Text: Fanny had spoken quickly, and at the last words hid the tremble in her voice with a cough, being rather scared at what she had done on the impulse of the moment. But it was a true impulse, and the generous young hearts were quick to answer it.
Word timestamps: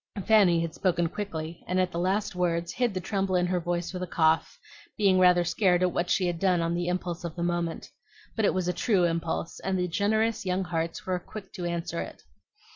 Fanny 0.25 0.59
had 0.61 0.73
spoken 0.73 1.07
quickly, 1.09 1.63
and 1.67 1.79
at 1.79 1.91
the 1.91 1.99
last 1.99 2.33
words 2.33 2.71
hid 2.73 2.91
the 2.95 2.99
tremble 2.99 3.35
in 3.35 3.45
her 3.45 3.59
voice 3.59 3.93
with 3.93 4.01
a 4.01 4.07
cough, 4.07 4.57
being 4.97 5.19
rather 5.19 5.43
scared 5.43 5.83
at 5.83 5.91
what 5.91 6.09
she 6.09 6.25
had 6.25 6.39
done 6.39 6.59
on 6.59 6.73
the 6.73 6.87
impulse 6.87 7.23
of 7.23 7.35
the 7.35 7.43
moment. 7.43 7.87
But 8.35 8.45
it 8.45 8.53
was 8.55 8.67
a 8.67 8.73
true 8.73 9.03
impulse, 9.03 9.59
and 9.59 9.77
the 9.77 9.87
generous 9.87 10.43
young 10.43 10.63
hearts 10.63 11.05
were 11.05 11.19
quick 11.19 11.53
to 11.53 11.65
answer 11.65 12.01
it. 12.01 12.23